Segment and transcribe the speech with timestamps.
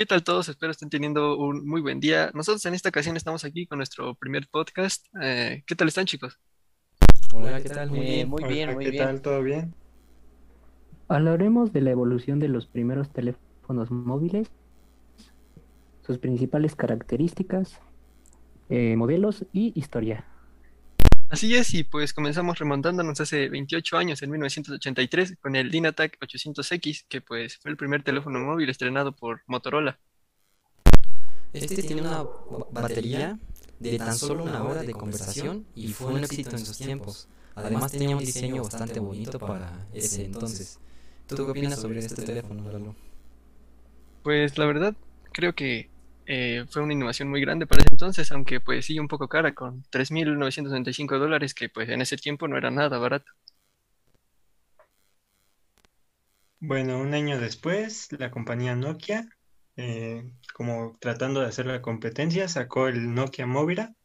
[0.00, 0.48] ¿Qué tal todos?
[0.48, 2.30] Espero estén teniendo un muy buen día.
[2.32, 5.04] Nosotros en esta ocasión estamos aquí con nuestro primer podcast.
[5.20, 6.40] Eh, ¿qué tal están, chicos?
[7.34, 7.90] Hola, ¿qué tal?
[7.90, 8.28] Muy Eh, bien.
[8.30, 9.04] muy bien, Hola, muy ¿qué bien.
[9.04, 9.20] tal?
[9.20, 9.74] ¿Todo bien?
[11.06, 14.50] Hablaremos de la evolución de los primeros teléfonos móviles,
[16.00, 17.78] sus principales características,
[18.70, 20.24] eh, modelos y historia.
[21.30, 27.04] Así es, y pues comenzamos remontándonos hace 28 años, en 1983, con el Dynatac 800X,
[27.08, 30.00] que pues fue el primer teléfono móvil estrenado por Motorola.
[31.52, 33.38] Este tiene una ba- batería
[33.78, 37.28] de tan solo una hora de conversación y fue un éxito en sus tiempos.
[37.54, 40.80] Además tenía un diseño bastante bonito para ese entonces.
[41.28, 42.96] ¿Tú qué opinas sobre este teléfono, Lalo?
[44.24, 44.96] Pues la verdad,
[45.32, 45.90] creo que
[46.32, 49.52] eh, fue una innovación muy grande para ese entonces, aunque pues sí un poco cara,
[49.52, 53.32] con 3.995 dólares, que pues en ese tiempo no era nada barato.
[56.60, 59.28] Bueno, un año después, la compañía Nokia,
[59.74, 63.96] eh, como tratando de hacer la competencia, sacó el Nokia Movira,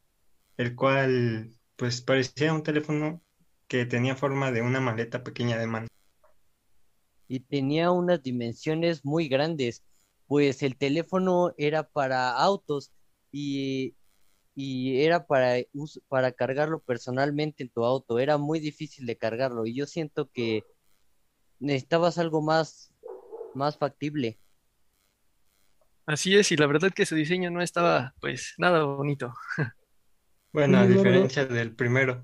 [0.58, 3.22] el cual pues parecía un teléfono
[3.68, 5.88] que tenía forma de una maleta pequeña de mano.
[7.28, 9.84] Y tenía unas dimensiones muy grandes,
[10.28, 12.92] pues el teléfono era para autos
[13.32, 13.96] y,
[14.56, 15.58] y era para,
[16.10, 18.20] para cargarlo personalmente en tu auto.
[18.20, 20.64] Era muy difícil de cargarlo y yo siento que
[21.60, 22.92] necesitabas algo más,
[23.54, 24.40] más factible.
[26.06, 29.34] Así es, y la verdad que su diseño no estaba pues nada bonito.
[30.54, 32.24] Bueno, a diferencia del primero,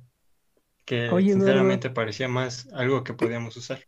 [0.86, 1.34] que Oye, Eduardo.
[1.34, 3.84] sinceramente parecía más algo que podíamos usar.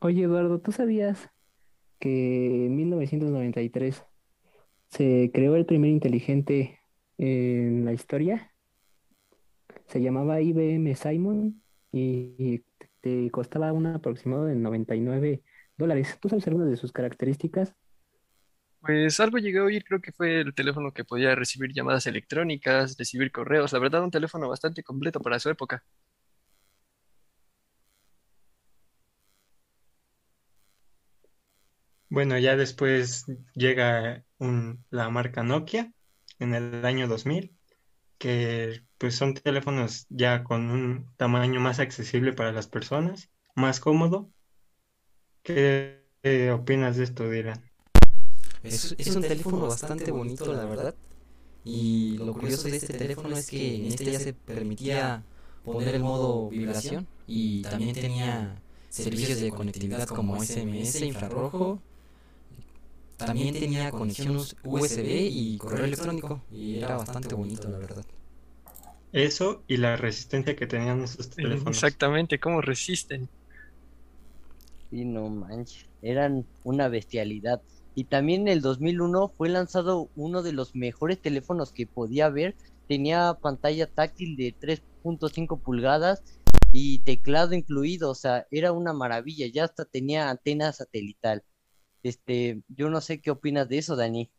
[0.00, 1.30] Oye, Eduardo, ¿tú sabías
[2.06, 4.02] en 1993
[4.88, 6.78] se creó el primer inteligente
[7.18, 8.52] en la historia?
[9.86, 11.62] Se llamaba IBM Simon
[11.92, 12.62] y
[13.00, 15.42] te costaba un aproximado de 99
[15.76, 16.18] dólares.
[16.20, 17.74] ¿Tú sabes algunas de sus características?
[18.80, 22.96] Pues algo llegué a oír, creo que fue el teléfono que podía recibir llamadas electrónicas,
[22.96, 25.82] recibir correos, la verdad un teléfono bastante completo para su época.
[32.16, 35.92] Bueno, ya después llega un- la marca Nokia
[36.38, 37.54] en el año 2000,
[38.16, 44.30] que pues son teléfonos ya con un tamaño más accesible para las personas, más cómodo.
[45.42, 46.00] ¿Qué,
[46.54, 47.62] opinas de esto, Dylan?
[48.64, 50.94] Es, es un teléfono bastante bonito, la verdad.
[51.66, 55.22] Y lo curioso de este teléfono es que en este ya se permitía
[55.66, 58.56] poner el modo vibración y también tenía
[58.88, 61.82] servicios de conectividad como SMS, infrarrojo.
[63.16, 68.04] También tenía conexión USB y correo electrónico y era bastante bonito, la verdad.
[69.12, 71.76] Eso y la resistencia que tenían esos teléfonos.
[71.76, 73.28] Exactamente, cómo resisten.
[74.90, 77.62] Y no manches, eran una bestialidad.
[77.94, 82.54] Y también en el 2001 fue lanzado uno de los mejores teléfonos que podía haber.
[82.86, 86.22] Tenía pantalla táctil de 3.5 pulgadas
[86.72, 89.46] y teclado incluido, o sea, era una maravilla.
[89.46, 91.42] Ya hasta tenía antena satelital.
[92.08, 94.30] Este, yo no sé qué opinas de eso, Dani.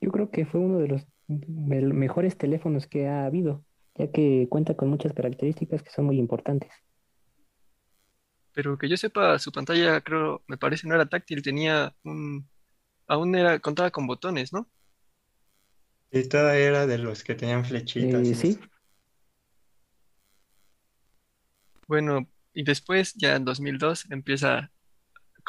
[0.00, 3.64] Yo creo que fue uno de los me- mejores teléfonos que ha habido,
[3.94, 6.70] ya que cuenta con muchas características que son muy importantes.
[8.52, 12.48] Pero que yo sepa, su pantalla creo, me parece no era táctil, tenía un,
[13.06, 14.68] aún era, contaba con botones, ¿no?
[16.12, 18.58] Y toda era de los que tenían flechitas Eh, sí.
[21.86, 24.70] Bueno, y después, ya en 2002, empieza,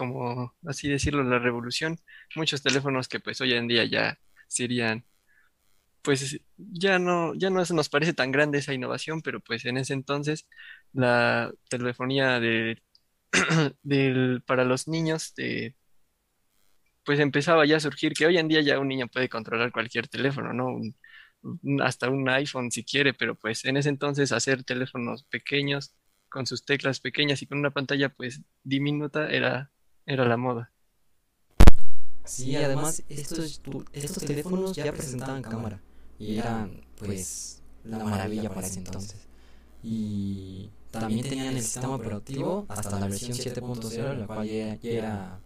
[0.01, 1.99] como así decirlo, la revolución.
[2.35, 5.05] Muchos teléfonos que pues hoy en día ya serían,
[6.01, 9.93] pues ya no, ya no nos parece tan grande esa innovación, pero pues en ese
[9.93, 10.47] entonces
[10.93, 12.81] la telefonía de,
[13.83, 15.33] del, para los niños
[17.05, 20.07] pues empezaba ya a surgir, que hoy en día ya un niño puede controlar cualquier
[20.07, 20.79] teléfono, ¿no?
[21.83, 25.93] Hasta un iPhone si quiere, pero pues en ese entonces hacer teléfonos pequeños
[26.29, 29.71] con sus teclas pequeñas y con una pantalla pues diminuta era,
[30.05, 30.71] era la moda.
[32.23, 35.81] Sí, además estos, tu- estos teléfonos ya presentaban cámara
[36.19, 39.27] y eran pues la maravilla para ese entonces.
[39.83, 45.39] Y también tenían el sistema operativo hasta la versión 7.0, la cual ya, ya era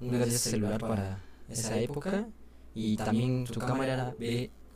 [0.00, 1.18] un gran celular para
[1.48, 2.28] esa época.
[2.74, 4.14] Y también su cámara era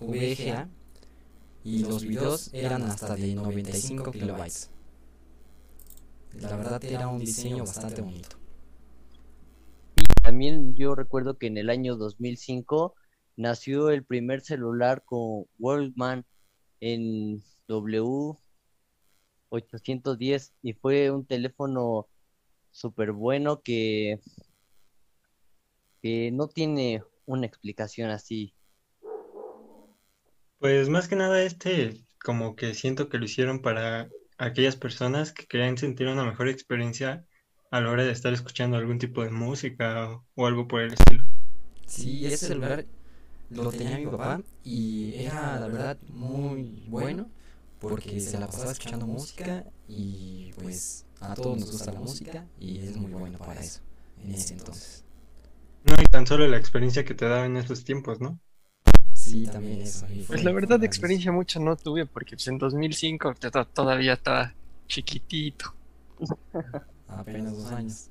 [0.00, 0.68] VGA
[1.64, 4.70] y los videos eran hasta de 95 kilobytes.
[6.34, 8.36] La verdad era un diseño bastante bonito.
[10.26, 12.96] También yo recuerdo que en el año 2005
[13.36, 16.26] nació el primer celular con Walkman
[16.80, 22.08] en W810 y fue un teléfono
[22.72, 24.18] súper bueno que
[26.02, 28.52] que no tiene una explicación así.
[30.58, 34.08] Pues más que nada este, como que siento que lo hicieron para
[34.38, 37.24] aquellas personas que querían sentir una mejor experiencia
[37.70, 40.94] a la hora de estar escuchando algún tipo de música o, o algo por el
[40.94, 41.24] estilo.
[41.86, 42.84] Sí, ese celular
[43.50, 47.28] lo tenía mi papá y era la verdad muy bueno
[47.80, 52.78] porque se la pasaba escuchando música y pues a todos nos gusta la música y
[52.78, 53.80] es muy bueno para eso
[54.24, 55.04] en ese entonces.
[55.84, 58.38] No, y tan solo la experiencia que te daba en esos tiempos, ¿no?
[59.14, 60.06] Sí, también eso.
[60.14, 64.14] y Pues la verdad, experiencia mucha no tuve porque pues, en 2005 to- to- todavía
[64.14, 64.54] estaba
[64.88, 65.74] chiquitito.
[67.08, 68.10] Apenas dos años.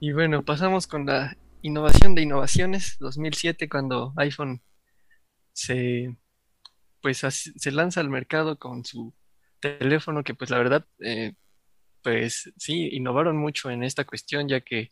[0.00, 4.62] Y bueno, pasamos con la innovación de innovaciones, 2007, cuando iPhone
[5.52, 6.16] se,
[7.02, 9.12] pues, se lanza al mercado con su
[9.60, 11.34] teléfono, que pues la verdad, eh,
[12.02, 14.90] pues sí, innovaron mucho en esta cuestión, ya que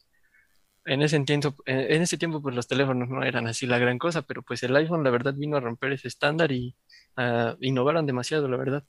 [0.84, 4.22] en ese tiempo, en ese tiempo pues los teléfonos no eran así la gran cosa,
[4.22, 6.76] pero pues el iPhone la verdad vino a romper ese estándar y
[7.16, 8.84] ah, innovaron demasiado, la verdad.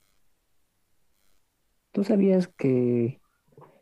[1.98, 3.20] ¿Tú sabías que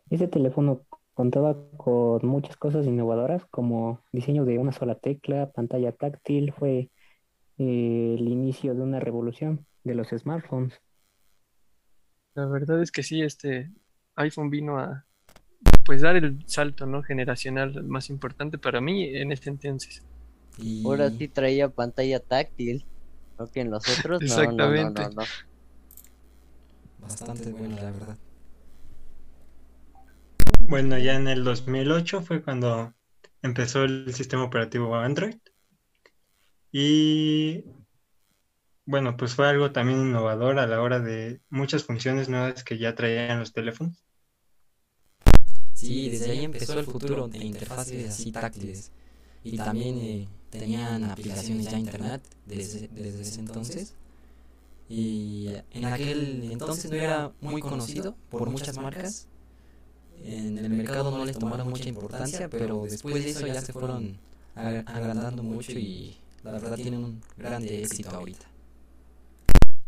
[0.09, 6.55] ese teléfono contaba con muchas cosas innovadoras como diseño de una sola tecla, pantalla táctil?
[6.55, 6.89] Fue
[7.59, 10.81] eh, el inicio de una revolución de los smartphones.
[12.35, 13.71] La verdad es que sí, este
[14.15, 15.05] iPhone vino a
[15.85, 17.03] pues dar el salto, ¿no?
[17.03, 20.03] generacional más importante para mí en este entonces.
[20.57, 22.87] Y Ahora sí traía pantalla táctil,
[23.39, 25.03] no que en los otros, no, no, no, Exactamente.
[25.03, 25.23] no, no.
[27.09, 28.19] Bastante bueno, la verdad.
[30.61, 32.93] Bueno, ya en el 2008 fue cuando
[33.43, 35.37] empezó el sistema operativo Android.
[36.73, 37.65] Y
[38.85, 42.95] bueno, pues fue algo también innovador a la hora de muchas funciones nuevas que ya
[42.95, 44.05] traían los teléfonos.
[45.75, 48.91] Sí, desde ahí empezó el futuro de interfaces así táctiles.
[49.45, 53.95] Y también eh, tenían aplicaciones ya internet desde, desde ese entonces.
[54.89, 59.29] Y en aquel entonces no era muy conocido por muchas marcas.
[60.23, 64.17] En el mercado no les tomaron mucha importancia, pero después de eso ya se fueron
[64.55, 68.47] agra- agrandando mucho y la verdad tienen un grande éxito ahorita.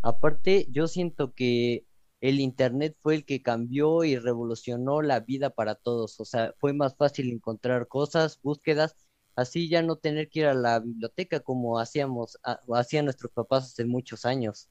[0.02, 1.84] Aparte, yo siento que
[2.20, 6.18] el internet fue el que cambió y revolucionó la vida para todos.
[6.20, 8.94] O sea, fue más fácil encontrar cosas, búsquedas,
[9.36, 12.38] así ya no tener que ir a la biblioteca como hacíamos,
[12.74, 14.68] hacían nuestros papás hace muchos años.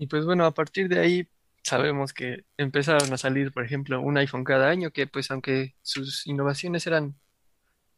[0.00, 1.28] Y pues bueno, a partir de ahí
[1.62, 6.26] sabemos que empezaron a salir, por ejemplo, un iPhone cada año, que pues aunque sus
[6.26, 7.16] innovaciones eran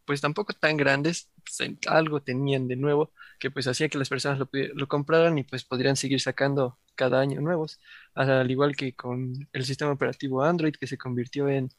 [0.05, 4.41] pues tampoco tan grandes, pues, algo tenían de nuevo que pues hacía que las personas
[4.41, 7.81] lo, lo compraran y pues podrían seguir sacando cada año nuevos,
[8.15, 11.71] al igual que con el sistema operativo Android que se convirtió en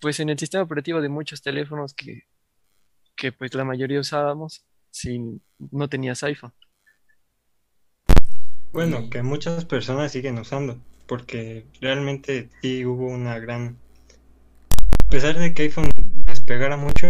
[0.00, 2.24] pues en el sistema operativo de muchos teléfonos que,
[3.16, 6.52] que pues la mayoría usábamos si no tenías iPhone.
[8.74, 10.76] Bueno, Y- que muchas personas siguen usando,
[11.06, 13.76] porque realmente sí hubo una gran...
[15.06, 15.88] A pesar de que iPhone
[16.26, 17.06] despegara mucho,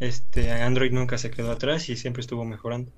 [0.00, 2.90] este Android nunca se quedó atrás y siempre estuvo mejorando.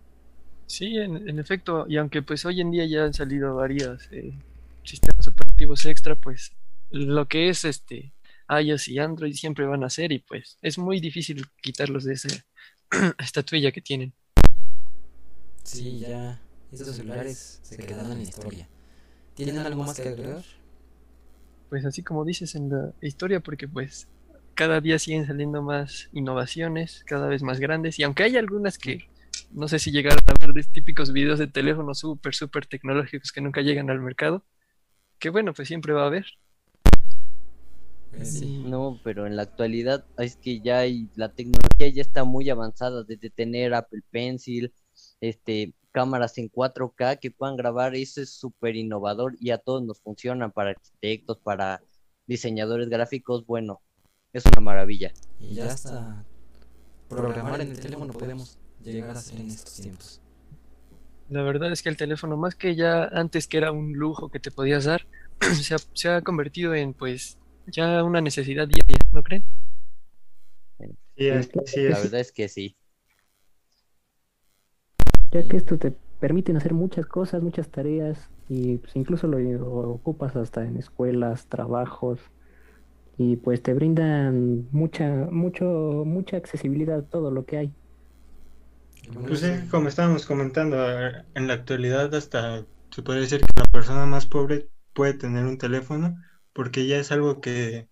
[0.67, 4.33] Sí, en, en efecto, y aunque pues hoy en día ya han salido varios eh,
[4.83, 6.53] sistemas operativos extra, pues
[6.91, 8.15] lo que es este
[8.49, 12.29] iOS y Android siempre van a ser y pues es muy difícil quitarlos de esa
[13.19, 14.15] estatuilla que tienen.
[15.65, 16.41] Sí, ya
[16.75, 18.69] estos celulares se quedaron en la historia.
[19.35, 20.45] ¿Tienen algo más que agregar?
[21.69, 24.09] Pues así como dices en la historia, porque pues
[24.55, 29.09] cada día siguen saliendo más innovaciones, cada vez más grandes, y aunque hay algunas que
[29.51, 33.41] no sé si llegaron a ver de típicos videos de teléfonos súper, súper tecnológicos que
[33.41, 34.45] nunca llegan al mercado,
[35.19, 36.27] que bueno, pues siempre va a haber.
[38.11, 38.63] Pues sí.
[38.67, 43.03] No, pero en la actualidad es que ya hay, la tecnología ya está muy avanzada,
[43.05, 44.73] desde tener Apple Pencil,
[45.21, 50.01] este, cámaras en 4K que puedan grabar, eso es súper innovador y a todos nos
[50.01, 51.81] funcionan para arquitectos, para
[52.27, 53.81] diseñadores gráficos, bueno,
[54.33, 55.13] es una maravilla.
[55.39, 56.25] Y ya hasta
[57.09, 60.21] programar en el teléfono podemos llegar a hacer en estos tiempos.
[61.31, 64.41] La verdad es que el teléfono, más que ya antes que era un lujo que
[64.41, 65.07] te podías dar,
[65.63, 69.45] se ha, se ha convertido en pues ya una necesidad diaria, ¿no creen?
[71.17, 71.53] Sí, La es.
[72.03, 72.77] verdad es que sí.
[75.35, 80.37] Ya que esto te permiten hacer muchas cosas, muchas tareas y pues, incluso lo ocupas
[80.37, 82.21] hasta en escuelas, trabajos
[83.19, 87.73] y pues te brindan mucha, mucho, mucha accesibilidad a todo lo que hay.
[89.27, 90.77] Pues sí, como estábamos comentando,
[91.35, 95.59] en la actualidad hasta se puede decir que la persona más pobre puede tener un
[95.59, 96.17] teléfono
[96.53, 97.89] porque ya es algo que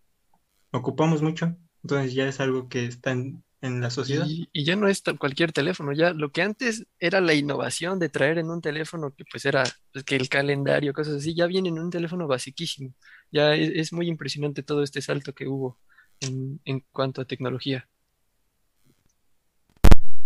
[0.71, 4.27] ocupamos mucho, entonces ya es algo que está en, en la sociedad.
[4.29, 8.09] Y, y ya no es cualquier teléfono, ya lo que antes era la innovación de
[8.09, 11.71] traer en un teléfono que pues era pues, que el calendario, cosas así, ya viene
[11.71, 12.93] en un teléfono basiquísimo.
[13.31, 15.79] Ya es, es muy impresionante todo este salto que hubo
[16.21, 17.89] en, en cuanto a tecnología.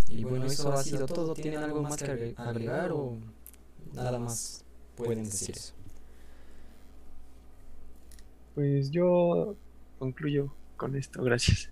[0.09, 1.35] Y bueno, eso ha sido todo.
[1.35, 3.19] ¿Tienen algo más que agre- agregar o
[3.93, 4.65] nada más
[4.97, 5.75] pueden decir eso?
[8.55, 9.55] Pues yo
[9.99, 11.71] concluyo con esto, gracias.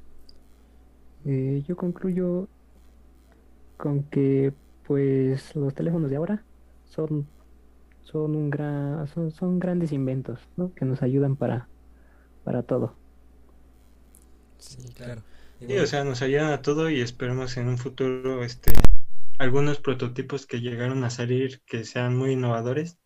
[1.25, 2.49] Eh, yo concluyo
[3.77, 4.53] con que
[4.87, 6.45] pues los teléfonos de ahora
[6.85, 7.27] son,
[8.03, 10.75] son un gran, son, son grandes inventos, ¿no?
[10.75, 11.69] Que nos ayudan para,
[12.45, 12.97] para todo.
[14.59, 15.25] Sí, claro.
[15.61, 18.73] Y Sí, o sea, nos ayudan a todo y esperemos en un futuro, este,
[19.39, 22.99] algunos prototipos que llegaron a salir que sean muy innovadores,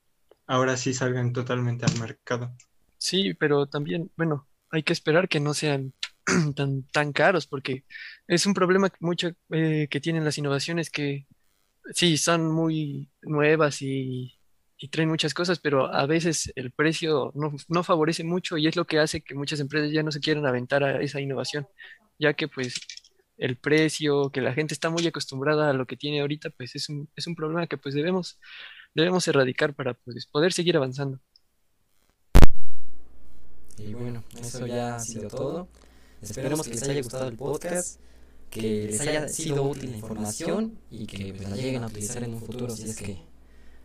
[0.46, 2.54] ahora sí salgan totalmente al mercado.
[2.98, 5.94] Sí, pero también, bueno, hay que esperar que no sean
[6.54, 7.84] tan, tan caros, porque
[8.26, 11.26] es un problema mucho eh, que tienen las innovaciones que
[11.94, 14.38] sí son muy nuevas y,
[14.78, 18.76] y traen muchas cosas, pero a veces el precio no, no favorece mucho y es
[18.76, 21.66] lo que hace que muchas empresas ya no se quieran aventar a esa innovación,
[22.18, 22.74] ya que pues
[23.38, 26.88] el precio, que la gente está muy acostumbrada a lo que tiene ahorita, pues es
[26.88, 28.38] un, es un problema que pues debemos,
[28.94, 31.20] debemos erradicar para pues, poder seguir avanzando.
[33.78, 35.68] Y bueno, eso ya ha sido todo.
[36.22, 38.00] Esperemos que les haya gustado el podcast,
[38.50, 42.34] que les haya sido útil la información y que pues, la lleguen a utilizar en
[42.34, 43.18] un futuro si es que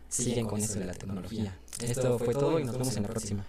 [0.08, 1.58] siguen con esto de la tecnología.
[1.80, 3.46] Esto fue todo y nos vemos en la próxima.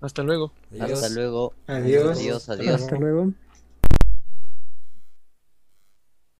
[0.00, 0.52] Hasta luego.
[0.72, 1.02] Adiós.
[1.02, 1.54] Hasta luego.
[1.66, 2.18] Adiós.
[2.18, 2.82] Adiós, adiós.
[2.82, 3.32] Hasta luego.